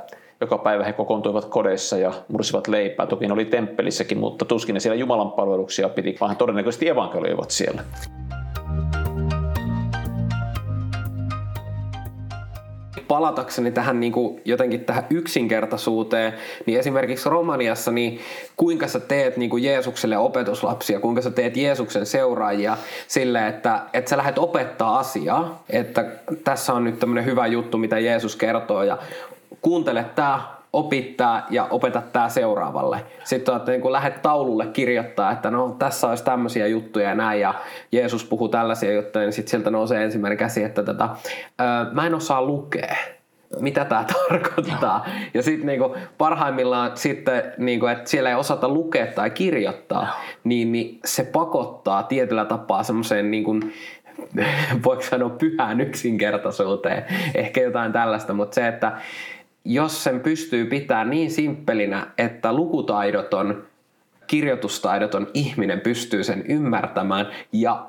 joka 0.40 0.59
päivä 0.59 0.85
he 0.85 0.92
kokoontuivat 0.92 1.44
kodeissa 1.44 1.99
ja 1.99 2.12
mursivat 2.28 2.68
leipää. 2.68 3.06
Toki 3.06 3.26
ne 3.26 3.32
oli 3.32 3.44
temppelissäkin, 3.44 4.18
mutta 4.18 4.44
tuskin 4.44 4.75
ne 4.75 4.80
siellä 4.80 4.97
Jumalan 4.97 5.32
palveluksia 5.32 5.88
piti, 5.88 6.16
vaan 6.20 6.37
todennäköisesti 6.37 6.88
evankelioivat 6.88 7.50
siellä. 7.50 7.82
Palatakseni 13.11 13.71
tähän 13.73 14.00
niin 14.00 14.12
kuin 14.12 14.40
jotenkin 14.45 14.85
tähän 14.85 15.07
yksinkertaisuuteen, 15.11 16.33
niin 16.67 16.79
esimerkiksi 16.79 17.29
Romaniassa, 17.29 17.93
niin 17.93 18.21
kuinka 18.57 18.88
sä 18.88 19.00
teet 19.00 19.37
niin 19.37 19.50
kuin 19.50 19.64
Jeesukselle 19.64 20.19
opetuslapsia, 20.19 21.00
kuinka 21.00 21.23
sä 21.23 21.31
teet 21.31 21.57
Jeesuksen 21.57 22.07
seuraajia 22.07 22.76
sille, 23.09 23.49
että, 23.49 23.81
että 23.93 24.09
sä 24.11 24.17
lähdet 24.17 24.38
opettaa 24.38 24.99
asiaa, 24.99 25.62
että 25.71 26.05
tässä 26.45 26.73
on 26.73 26.85
nyt 26.85 26.99
tämmöinen 26.99 27.25
hyvä 27.25 27.47
juttu, 27.47 27.79
mitä 27.79 27.99
Jeesus 27.99 28.37
kertoo 28.37 28.83
ja 28.83 28.99
kuuntele 29.62 30.05
tämä, 30.14 30.60
opittaa 30.72 31.46
ja 31.50 31.66
opeta 31.70 32.02
tämä 32.12 32.28
seuraavalle. 32.28 33.04
Sitten 33.24 33.56
että 33.56 33.72
niin 33.72 33.92
lähdet 33.92 34.22
taululle 34.22 34.66
kirjoittaa, 34.66 35.32
että 35.32 35.50
no 35.50 35.76
tässä 35.78 36.08
olisi 36.08 36.24
tämmöisiä 36.24 36.66
juttuja 36.66 37.08
ja 37.08 37.14
näin 37.14 37.40
ja 37.40 37.54
Jeesus 37.92 38.24
puhuu 38.24 38.48
tällaisia 38.48 38.92
juttuja, 38.92 39.24
niin 39.24 39.32
sitten 39.32 39.50
sieltä 39.50 39.70
nousee 39.70 40.04
ensimmäinen 40.04 40.38
käsi, 40.38 40.64
että 40.64 40.82
tätä, 40.82 41.08
öö, 41.60 41.66
mä 41.92 42.06
en 42.06 42.14
osaa 42.14 42.42
lukea 42.42 42.96
mitä 43.60 43.84
tämä 43.84 44.04
tarkoittaa. 44.28 45.06
Ja 45.34 45.42
sitten 45.42 45.66
niinku 45.66 45.96
parhaimmillaan 46.18 46.90
sitten, 46.94 47.42
niinku, 47.58 47.86
että 47.86 48.10
siellä 48.10 48.28
ei 48.28 48.34
osata 48.34 48.68
lukea 48.68 49.06
tai 49.06 49.30
kirjoittaa, 49.30 50.20
niin, 50.44 50.72
niin 50.72 51.00
se 51.04 51.24
pakottaa 51.24 52.02
tietyllä 52.02 52.44
tapaa 52.44 52.82
semmoiseen 52.82 53.30
niinku, 53.30 53.60
voiko 54.84 55.02
sanoa 55.02 55.30
pyhään 55.30 55.80
yksinkertaisuuteen, 55.80 57.04
ehkä 57.34 57.60
jotain 57.60 57.92
tällaista, 57.92 58.34
mutta 58.34 58.54
se, 58.54 58.68
että 58.68 58.92
jos 59.64 60.05
sen 60.05 60.21
pystyy 60.21 60.64
pitämään 60.64 61.11
niin 61.11 61.31
simppelinä, 61.31 62.07
että 62.19 62.52
lukutaidoton, 62.52 63.62
kirjoitustaidoton 64.26 65.26
ihminen 65.35 65.81
pystyy 65.81 66.25
sen 66.25 66.45
ymmärtämään 66.49 67.26
ja 67.52 67.87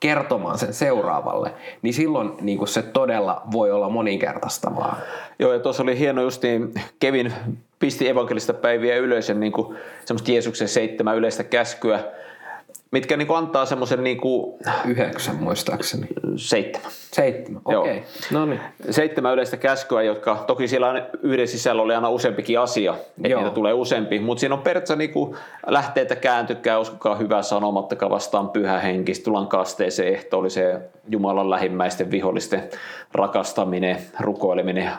kertomaan 0.00 0.58
sen 0.58 0.74
seuraavalle, 0.74 1.54
niin 1.82 1.94
silloin 1.94 2.32
niin 2.40 2.58
kuin 2.58 2.68
se 2.68 2.82
todella 2.82 3.42
voi 3.52 3.70
olla 3.70 3.88
moninkertaistavaa. 3.88 5.00
Joo, 5.38 5.52
ja 5.52 5.58
tuossa 5.58 5.82
oli 5.82 5.98
hieno 5.98 6.22
just 6.22 6.42
niin, 6.42 6.74
Kevin 7.00 7.32
pisti 7.78 8.08
evankelista 8.08 8.54
päiviä 8.54 8.96
ylös 8.96 9.28
ja 9.28 9.34
niin 9.34 9.52
kuin, 9.52 9.76
semmoista 10.04 10.30
Jeesuksen 10.30 10.68
seitsemän 10.68 11.16
yleistä 11.16 11.44
käskyä, 11.44 12.04
mitkä 12.90 13.16
niin 13.16 13.26
kuin 13.26 13.38
antaa 13.38 13.66
semmoisen... 13.66 14.04
Niin 14.04 14.20
kuin, 14.20 14.58
Yhdeksän 14.86 15.36
muistaakseni. 15.36 16.06
Seitsemän. 16.36 16.90
Seitsemän, 17.12 17.62
okei. 17.64 17.78
Okay. 17.78 18.00
No 18.30 18.46
niin. 18.46 18.60
Seitsemän 18.90 19.32
yleistä 19.32 19.56
käskyä, 19.56 20.02
jotka 20.02 20.44
toki 20.46 20.68
siellä 20.68 21.06
yhden 21.22 21.48
sisällä 21.48 21.82
oli 21.82 21.94
aina 21.94 22.08
useampikin 22.08 22.60
asia, 22.60 22.94
että 23.16 23.28
Joo. 23.28 23.40
niitä 23.40 23.54
tulee 23.54 23.72
useampi, 23.72 24.18
mutta 24.18 24.40
siinä 24.40 24.54
on 24.54 24.62
periaatteessa 24.62 24.96
niin 24.96 25.12
kuin 25.12 25.36
lähteitä 25.66 26.16
kääntykää, 26.16 26.78
uskokaa 26.78 27.16
hyvää 27.16 27.42
sanomattakaan 27.42 28.10
vastaan 28.10 28.50
pyhä 28.50 28.78
henki, 28.78 29.12
tullaan 29.24 29.46
kasteeseen 29.46 30.14
ehtoolliseen 30.14 30.80
Jumalan 31.08 31.50
lähimmäisten 31.50 32.10
vihollisten 32.10 32.62
rakastaminen, 33.12 33.96
rukoileminen, 34.20 34.90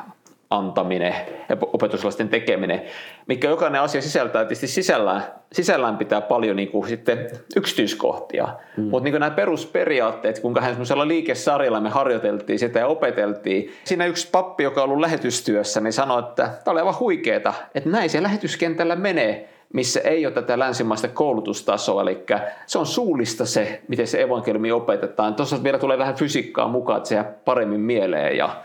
antaminen 0.49 1.15
ja 1.49 1.57
opetuslasten 1.73 2.29
tekeminen, 2.29 2.81
mikä 3.27 3.49
jokainen 3.49 3.81
asia 3.81 4.01
sisältää, 4.01 4.43
tietysti 4.43 4.67
sisällään, 4.67 5.23
sisällään 5.51 5.97
pitää 5.97 6.21
paljon 6.21 6.55
niin 6.55 6.67
kuin 6.67 6.87
sitten 6.87 7.29
yksityiskohtia, 7.55 8.47
mm. 8.77 8.83
mutta 8.83 9.03
niin 9.03 9.19
nämä 9.19 9.31
perusperiaatteet, 9.31 10.39
kuinka 10.39 10.61
hän 10.61 10.71
semmoisella 10.71 11.07
liikesarjalla 11.07 11.81
me 11.81 11.89
harjoiteltiin 11.89 12.59
sitä 12.59 12.79
ja 12.79 12.87
opeteltiin. 12.87 13.73
Siinä 13.83 14.05
yksi 14.05 14.29
pappi, 14.31 14.63
joka 14.63 14.83
on 14.83 14.89
ollut 14.89 15.01
lähetystyössä, 15.01 15.81
niin 15.81 15.93
sanoi, 15.93 16.19
että 16.19 16.49
tämä 16.63 16.71
oli 16.71 16.79
aivan 16.79 16.99
huikeeta, 16.99 17.53
että 17.75 17.89
näin 17.89 18.09
se 18.09 18.23
lähetyskentällä 18.23 18.95
menee, 18.95 19.49
missä 19.73 19.99
ei 19.99 20.25
ole 20.25 20.33
tätä 20.33 20.59
länsimaista 20.59 21.07
koulutustasoa, 21.07 22.01
eli 22.01 22.25
se 22.65 22.79
on 22.79 22.85
suullista 22.85 23.45
se, 23.45 23.81
miten 23.87 24.07
se 24.07 24.21
evankeliumi 24.21 24.71
opetetaan. 24.71 25.35
Tuossa 25.35 25.63
vielä 25.63 25.79
tulee 25.79 25.97
vähän 25.97 26.15
fysiikkaa 26.15 26.67
mukaan, 26.67 26.97
että 26.97 27.09
se 27.09 27.15
jää 27.15 27.33
paremmin 27.45 27.79
mieleen 27.79 28.37
ja 28.37 28.55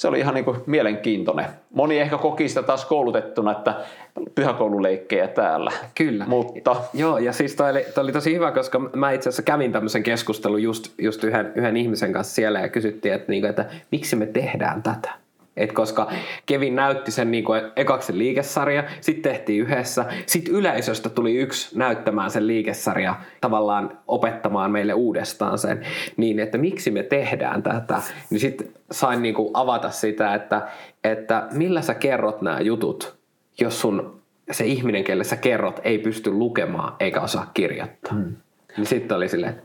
se 0.00 0.08
oli 0.08 0.18
ihan 0.18 0.34
niin 0.34 0.44
kuin 0.44 0.56
mielenkiintoinen. 0.66 1.44
Moni 1.74 1.98
ehkä 1.98 2.18
koki 2.18 2.48
sitä 2.48 2.62
taas 2.62 2.84
koulutettuna, 2.84 3.52
että 3.52 3.74
pyhäkoululeikkejä 4.34 5.28
täällä. 5.28 5.72
Kyllä. 5.94 6.24
Mutta... 6.28 6.76
Joo, 6.94 7.18
ja 7.18 7.32
siis 7.32 7.56
toi 7.56 7.70
oli, 7.70 7.84
toi 7.94 8.04
oli 8.04 8.12
tosi 8.12 8.34
hyvä, 8.34 8.52
koska 8.52 8.78
mä 8.78 9.12
itse 9.12 9.28
asiassa 9.28 9.42
kävin 9.42 9.72
tämmöisen 9.72 10.02
keskustelun 10.02 10.62
just, 10.62 10.92
just 10.98 11.24
yhden, 11.24 11.52
yhden 11.54 11.76
ihmisen 11.76 12.12
kanssa 12.12 12.34
siellä 12.34 12.60
ja 12.60 12.68
kysyttiin, 12.68 13.14
että, 13.14 13.32
niin 13.32 13.42
kuin, 13.42 13.50
että 13.50 13.64
miksi 13.90 14.16
me 14.16 14.26
tehdään 14.26 14.82
tätä. 14.82 15.19
Et 15.56 15.72
koska 15.72 16.12
Kevin 16.46 16.76
näytti 16.76 17.10
sen 17.10 17.30
niin 17.30 17.44
kuin 17.44 17.62
ekaksi 17.76 18.18
liikesarja, 18.18 18.84
sitten 19.00 19.32
tehtiin 19.32 19.62
yhdessä, 19.62 20.04
sitten 20.26 20.54
yleisöstä 20.54 21.08
tuli 21.08 21.36
yksi 21.36 21.78
näyttämään 21.78 22.30
sen 22.30 22.46
liikesarja, 22.46 23.14
tavallaan 23.40 23.98
opettamaan 24.08 24.70
meille 24.70 24.94
uudestaan 24.94 25.58
sen, 25.58 25.86
niin 26.16 26.38
että 26.38 26.58
miksi 26.58 26.90
me 26.90 27.02
tehdään 27.02 27.62
tätä, 27.62 28.02
niin 28.30 28.40
sitten 28.40 28.68
sain 28.90 29.22
niin 29.22 29.34
kuin 29.34 29.50
avata 29.54 29.90
sitä, 29.90 30.34
että, 30.34 30.68
että 31.04 31.46
millä 31.52 31.82
sä 31.82 31.94
kerrot 31.94 32.42
nämä 32.42 32.60
jutut, 32.60 33.16
jos 33.60 33.80
sun 33.80 34.20
se 34.50 34.64
ihminen, 34.64 35.04
kelle 35.04 35.24
sä 35.24 35.36
kerrot, 35.36 35.80
ei 35.84 35.98
pysty 35.98 36.30
lukemaan 36.30 36.92
eikä 37.00 37.20
osaa 37.20 37.50
kirjoittaa. 37.54 38.12
Hmm. 38.12 38.36
Niin 38.76 38.86
sitten 38.86 39.16
oli 39.16 39.28
silleen, 39.28 39.62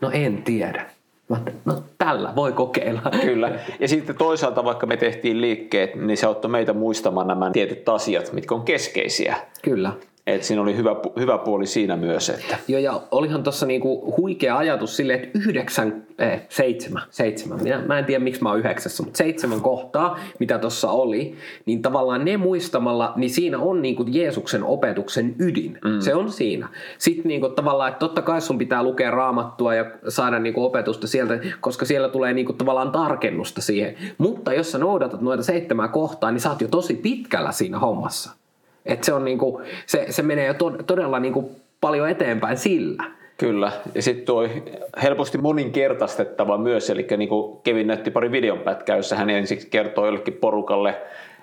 no 0.00 0.10
en 0.10 0.42
tiedä. 0.42 0.86
Mä 1.28 1.40
no 1.64 1.82
tällä 2.12 2.32
voi 2.36 2.52
kokeilla. 2.52 3.02
Kyllä. 3.22 3.50
Ja 3.80 3.88
sitten 3.88 4.16
toisaalta 4.16 4.64
vaikka 4.64 4.86
me 4.86 4.96
tehtiin 4.96 5.40
liikkeet, 5.40 5.94
niin 5.94 6.16
se 6.16 6.26
auttoi 6.26 6.50
meitä 6.50 6.72
muistamaan 6.72 7.26
nämä 7.26 7.50
tietyt 7.50 7.88
asiat, 7.88 8.32
mitkä 8.32 8.54
on 8.54 8.62
keskeisiä. 8.62 9.36
Kyllä. 9.62 9.92
Et 10.26 10.42
siinä 10.42 10.62
oli 10.62 10.76
hyvä, 10.76 10.96
hyvä 11.20 11.38
puoli 11.38 11.66
siinä 11.66 11.96
myös. 11.96 12.30
Että. 12.30 12.56
Joo, 12.68 12.80
ja 12.80 13.00
olihan 13.10 13.42
tuossa 13.42 13.66
niinku 13.66 14.14
huikea 14.16 14.58
ajatus 14.58 14.96
sille, 14.96 15.14
että 15.14 15.28
yhdeksän, 15.34 16.06
eh, 16.18 16.42
seitsemän, 16.48 17.02
seitsemän, 17.10 17.62
minä, 17.62 17.82
mä 17.86 17.98
en 17.98 18.04
tiedä 18.04 18.24
miksi 18.24 18.42
mä 18.42 18.48
oon 18.48 18.58
yhdeksässä, 18.58 19.02
mutta 19.02 19.18
seitsemän 19.18 19.60
kohtaa, 19.60 20.18
mitä 20.38 20.58
tuossa 20.58 20.90
oli, 20.90 21.34
niin 21.66 21.82
tavallaan 21.82 22.24
ne 22.24 22.36
muistamalla, 22.36 23.12
niin 23.16 23.30
siinä 23.30 23.58
on 23.58 23.82
niinku 23.82 24.04
Jeesuksen 24.08 24.64
opetuksen 24.64 25.34
ydin. 25.38 25.78
Mm. 25.84 26.00
Se 26.00 26.14
on 26.14 26.30
siinä. 26.30 26.68
Sitten 26.98 27.28
niinku 27.28 27.48
tavallaan, 27.48 27.88
että 27.88 28.00
totta 28.00 28.22
kai 28.22 28.40
sun 28.40 28.58
pitää 28.58 28.82
lukea 28.82 29.10
raamattua 29.10 29.74
ja 29.74 29.84
saada 30.08 30.38
niinku 30.38 30.64
opetusta 30.64 31.06
sieltä, 31.06 31.38
koska 31.60 31.84
siellä 31.84 32.08
tulee 32.08 32.32
niinku 32.32 32.52
tavallaan 32.52 32.92
tarkennusta 32.92 33.62
siihen. 33.62 33.94
Mutta 34.18 34.54
jos 34.54 34.72
sä 34.72 34.78
noudatat 34.78 35.20
noita 35.20 35.42
seitsemää 35.42 35.88
kohtaa, 35.88 36.30
niin 36.30 36.40
sä 36.40 36.50
oot 36.50 36.60
jo 36.60 36.68
tosi 36.68 36.94
pitkällä 36.94 37.52
siinä 37.52 37.78
hommassa. 37.78 38.41
Et 38.86 39.04
se, 39.04 39.12
on 39.12 39.24
niinku, 39.24 39.62
se, 39.86 40.06
se 40.10 40.22
menee 40.22 40.46
jo 40.46 40.54
to, 40.54 40.70
todella 40.70 41.20
niinku 41.20 41.50
paljon 41.80 42.08
eteenpäin 42.08 42.56
sillä. 42.56 43.04
Kyllä, 43.38 43.72
ja 43.94 44.02
sitten 44.02 44.26
tuo 44.26 44.48
helposti 45.02 45.38
moninkertaistettava 45.38 46.58
myös, 46.58 46.90
eli 46.90 47.06
niin 47.16 47.28
kuin 47.28 47.60
Kevin 47.62 47.86
näytti 47.86 48.10
pari 48.10 48.32
videonpätkää, 48.32 48.96
jossa 48.96 49.16
hän 49.16 49.30
ensin 49.30 49.58
kertoo 49.70 50.06
jollekin 50.06 50.34
porukalle 50.34 50.96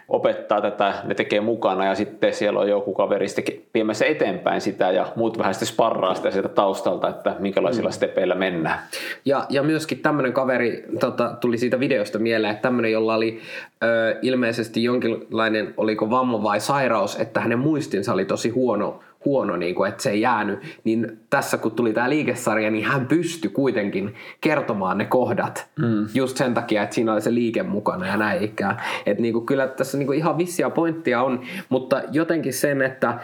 opettaa 0.10 0.62
tätä, 0.62 0.94
ne 1.04 1.16
tekee 1.16 1.42
mukana 1.42 1.86
ja 1.86 1.96
sitten 1.96 2.34
siellä 2.34 2.60
on 2.60 2.70
joku 2.70 2.94
kaveri 2.94 3.26
viemässä 3.74 4.06
eteenpäin 4.06 4.62
sitä 4.62 4.92
ja 4.92 5.08
muut 5.16 5.38
vähän 5.38 5.54
sitten 5.54 5.68
sparraa 5.68 6.16
sitä 6.16 6.32
sieltä 6.32 6.50
taustalta, 6.50 7.10
että 7.10 7.36
minkälaisilla 7.40 7.90
mm. 7.90 7.94
stepeillä 7.94 8.36
mennään. 8.36 8.80
Ja, 9.26 9.46
ja 9.50 9.64
myöskin 9.64 10.00
tämmöinen 10.00 10.34
kaveri 10.34 10.86
tota, 11.00 11.38
tuli 11.42 11.58
siitä 11.58 11.80
videosta 11.80 12.20
mieleen, 12.20 12.52
että 12.52 12.62
tämmöinen, 12.62 12.92
jolla 12.92 13.16
oli 13.16 13.40
ö, 13.84 14.16
ilmeisesti 14.22 14.84
jonkinlainen, 14.84 15.74
oliko 15.78 16.10
vamma 16.10 16.44
vai 16.44 16.60
sairaus, 16.60 17.16
että 17.16 17.40
hänen 17.40 17.60
muistinsa 17.60 18.14
oli 18.14 18.26
tosi 18.26 18.50
huono, 18.50 19.00
huono, 19.26 19.58
niin 19.58 19.76
kuin, 19.76 19.90
että 19.90 20.04
se 20.04 20.10
ei 20.10 20.22
jäänyt, 20.22 20.60
niin 20.84 21.20
tässä 21.30 21.58
kun 21.58 21.72
tuli 21.72 21.94
tämä 21.94 22.10
liikesarja, 22.10 22.72
niin 22.72 22.86
hän 22.86 23.06
pystyi 23.06 23.52
kuitenkin 23.52 24.16
kertomaan 24.42 24.98
ne 24.98 25.06
kohdat 25.06 25.70
mm. 25.80 26.08
just 26.14 26.38
sen 26.38 26.54
takia, 26.54 26.84
että 26.84 26.96
siinä 26.96 27.14
oli 27.14 27.22
se 27.22 27.34
liike 27.34 27.64
mukana 27.64 28.08
ja 28.08 28.18
näin 28.18 28.44
ikään. 28.44 28.82
Että 29.06 29.22
niin 29.22 29.34
kuin, 29.34 29.46
kyllä 29.46 29.68
tässä 29.68 29.98
niin 29.98 30.08
kuin 30.08 30.18
ihan 30.18 30.38
vissiä 30.38 30.70
pointtia 30.70 31.22
on, 31.22 31.42
mutta 31.70 32.02
jotenkin 32.12 32.54
sen, 32.54 32.82
että 32.82 33.20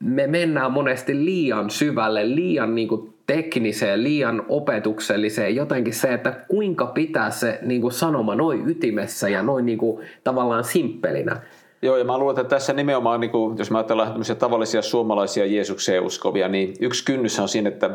me 0.00 0.26
mennään 0.26 0.72
monesti 0.72 1.24
liian 1.24 1.70
syvälle, 1.70 2.34
liian 2.34 2.74
niin 2.74 2.88
kuin 2.88 3.14
tekniseen, 3.30 4.02
liian 4.02 4.42
opetukselliseen, 4.48 5.56
jotenkin 5.56 5.94
se, 5.94 6.14
että 6.14 6.32
kuinka 6.48 6.86
pitää 6.86 7.30
se 7.30 7.58
niin 7.62 7.80
kuin 7.80 7.92
sanoma 7.92 8.34
noin 8.34 8.68
ytimessä 8.68 9.28
ja 9.28 9.42
noin 9.42 9.66
niin 9.66 9.78
kuin, 9.78 10.06
tavallaan 10.24 10.64
simppelinä. 10.64 11.40
Joo, 11.82 11.96
ja 11.96 12.04
mä 12.04 12.18
luulen, 12.18 12.40
että 12.40 12.56
tässä 12.56 12.72
nimenomaan, 12.72 13.20
niin 13.20 13.30
kuin, 13.30 13.58
jos 13.58 13.70
mä 13.70 13.78
ajatellaan 13.78 14.24
tavallisia 14.38 14.82
suomalaisia 14.82 15.46
Jeesukseen 15.46 16.02
uskovia, 16.02 16.48
niin 16.48 16.74
yksi 16.80 17.04
kynnys 17.04 17.40
on 17.40 17.48
siinä, 17.48 17.68
että 17.68 17.90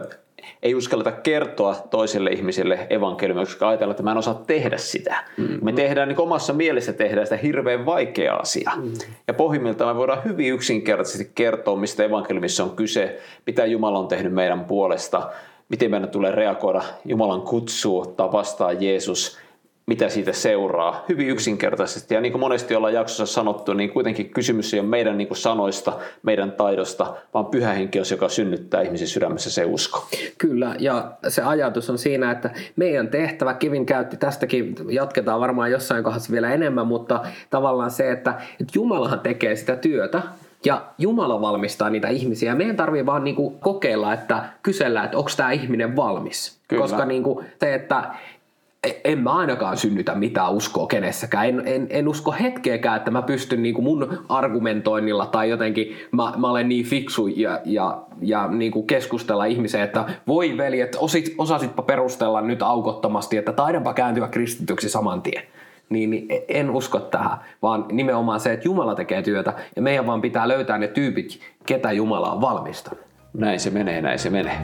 ei 0.64 0.76
uskalleta 0.76 1.12
kertoa 1.12 1.76
toiselle 1.90 2.30
ihmiselle 2.30 2.88
evankeliumia, 2.90 3.46
koska 3.46 3.70
ajatellaan, 3.70 3.92
että 3.92 4.04
mä 4.04 4.12
en 4.12 4.18
osaa 4.18 4.44
tehdä 4.48 4.78
sitä. 4.78 5.24
Mm-hmm. 5.38 5.60
Me 5.62 5.74
tehdään 5.74 6.08
niin 6.08 6.22
omassa 6.22 6.54
mielessä 6.54 6.94
tehdään 6.94 7.26
sitä 7.26 7.38
hirveän 7.38 7.86
vaikea 7.86 8.36
asia. 8.36 8.72
Mm-hmm. 8.76 8.94
Ja 9.28 9.34
pohjimmiltaan 9.34 9.96
me 9.96 10.00
voidaan 10.00 10.24
hyvin 10.26 10.54
yksinkertaisesti 10.54 11.32
kertoa, 11.36 11.76
mistä 11.76 12.04
evankeliumissa 12.04 12.64
on 12.64 12.76
kyse, 12.76 13.20
mitä 13.46 13.66
Jumala 13.66 14.00
on 14.00 14.08
tehnyt 14.08 14.34
meidän 14.34 14.66
puolesta, 14.66 15.30
miten 15.70 15.92
meidän 15.92 16.10
tulee 16.10 16.32
reagoida 16.32 16.82
Jumalan 17.06 17.42
kutsuun, 17.42 18.02
ottaa 18.02 18.32
vastaan 18.32 18.84
Jeesus– 18.84 19.38
mitä 19.86 20.10
siitä 20.10 20.34
seuraa. 20.34 21.06
Hyvin 21.10 21.30
yksinkertaisesti. 21.30 22.14
Ja 22.14 22.22
niin 22.22 22.32
kuin 22.32 22.40
monesti 22.40 22.76
ollaan 22.76 22.94
jaksossa 22.94 23.26
sanottu, 23.26 23.74
niin 23.74 23.90
kuitenkin 23.90 24.30
kysymys 24.30 24.74
ei 24.74 24.80
ole 24.80 24.88
meidän 24.88 25.18
niin 25.18 25.28
kuin 25.28 25.38
sanoista, 25.38 25.94
meidän 26.24 26.52
taidosta, 26.52 27.16
vaan 27.34 27.46
pyhä 27.46 27.74
henki 27.74 28.00
on, 28.00 28.06
joka 28.12 28.30
synnyttää 28.30 28.82
ihmisen 28.82 29.08
sydämessä 29.08 29.52
se 29.52 29.66
usko. 29.66 30.08
Kyllä, 30.38 30.76
ja 30.80 31.12
se 31.28 31.42
ajatus 31.42 31.90
on 31.90 31.98
siinä, 31.98 32.32
että 32.32 32.50
meidän 32.76 33.08
tehtävä, 33.08 33.54
Kevin 33.54 33.86
käytti 33.86 34.18
tästäkin, 34.18 34.76
jatketaan 34.90 35.40
varmaan 35.40 35.72
jossain 35.72 36.04
kohdassa 36.04 36.32
vielä 36.32 36.54
enemmän, 36.54 36.88
mutta 36.88 37.22
tavallaan 37.50 37.92
se, 37.92 38.12
että, 38.12 38.34
että 38.62 38.72
Jumalahan 38.76 39.20
tekee 39.20 39.56
sitä 39.56 39.76
työtä, 39.76 40.22
ja 40.66 40.82
Jumala 40.98 41.42
valmistaa 41.42 41.90
niitä 41.90 42.08
ihmisiä. 42.08 42.56
Meidän 42.56 42.76
tarvii 42.76 43.06
vaan 43.06 43.24
niinku 43.24 43.50
kokeilla, 43.50 44.14
että 44.14 44.44
kysellä, 44.64 45.04
että 45.04 45.18
onko 45.18 45.30
tämä 45.38 45.52
ihminen 45.52 45.96
valmis. 45.96 46.60
Kyllä. 46.68 46.82
Koska 46.82 47.06
niinku 47.06 47.44
se, 47.60 47.74
että 47.74 48.04
en 49.04 49.20
mä 49.20 49.32
ainakaan 49.34 49.78
synnytä 49.78 50.16
mitään 50.16 50.54
uskoa 50.54 50.88
kenessäkään. 50.88 51.50
En, 51.50 51.62
en, 51.66 51.88
en 51.90 52.08
usko 52.08 52.32
hetkeäkään, 52.32 52.98
että 52.98 53.12
mä 53.12 53.22
pystyn 53.22 53.64
niin 53.64 53.76
kuin 53.76 53.86
mun 53.86 54.18
argumentoinnilla 54.30 55.26
tai 55.26 55.50
jotenkin 55.50 55.96
mä, 56.12 56.34
mä 56.38 56.50
olen 56.50 56.70
niin 56.70 56.86
fiksu 56.86 57.28
ja, 57.28 57.60
ja, 57.66 58.02
ja 58.22 58.48
niin 58.48 58.72
kuin 58.72 58.88
keskustella 58.88 59.46
ihmiseen, 59.46 59.84
että 59.84 60.06
voi 60.28 60.58
veli, 60.58 60.82
että 60.82 61.00
osit, 61.00 61.36
osasitpa 61.38 61.82
perustella 61.82 62.42
nyt 62.42 62.62
aukottomasti, 62.62 63.38
että 63.38 63.52
taidanpa 63.52 63.94
kääntyä 63.94 64.28
kristityksi 64.28 64.90
saman 64.90 65.22
tien. 65.22 65.44
Niin, 65.90 66.10
niin 66.10 66.28
en 66.48 66.72
usko 66.72 67.00
tähän, 67.00 67.38
vaan 67.62 67.86
nimenomaan 67.92 68.40
se, 68.40 68.54
että 68.54 68.68
Jumala 68.68 68.96
tekee 68.96 69.22
työtä 69.22 69.54
ja 69.76 69.82
meidän 69.82 70.08
vaan 70.08 70.22
pitää 70.22 70.48
löytää 70.48 70.78
ne 70.78 70.88
tyypit, 70.88 71.40
ketä 71.66 71.92
Jumala 71.92 72.32
on 72.32 72.42
valmistanut. 72.42 73.06
Näin 73.34 73.60
se 73.60 73.70
menee, 73.70 74.02
näin 74.02 74.20
se 74.20 74.30
menee. 74.30 74.58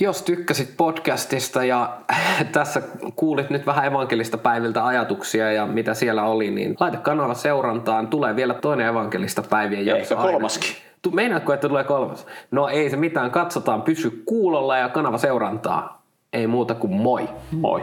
Jos 0.00 0.22
tykkäsit 0.22 0.76
podcastista 0.76 1.64
ja 1.64 1.96
tässä 2.52 2.82
kuulit 3.16 3.50
nyt 3.50 3.66
vähän 3.66 3.84
evankelista 3.84 4.38
päiviltä 4.38 4.86
ajatuksia 4.86 5.52
ja 5.52 5.66
mitä 5.66 5.94
siellä 5.94 6.24
oli, 6.24 6.50
niin 6.50 6.76
laita 6.80 6.98
kanava 6.98 7.34
seurantaan. 7.34 8.08
Tulee 8.08 8.36
vielä 8.36 8.54
toinen 8.54 8.86
evankelista 8.86 9.42
päivien 9.50 9.86
jakso. 9.86 10.14
Ehkä 10.14 10.30
kolmaskin. 10.30 10.76
Meinaatko, 11.12 11.52
että 11.52 11.68
tulee 11.68 11.84
kolmas? 11.84 12.26
No 12.50 12.68
ei 12.68 12.90
se 12.90 12.96
mitään, 12.96 13.30
katsotaan, 13.30 13.82
pysy 13.82 14.22
kuulolla 14.26 14.78
ja 14.78 14.88
kanava 14.88 15.18
seurantaa. 15.18 16.02
Ei 16.32 16.46
muuta 16.46 16.74
kuin 16.74 16.92
moi. 16.92 17.28
Moi. 17.52 17.82